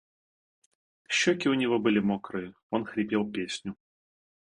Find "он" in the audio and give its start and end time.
2.71-2.85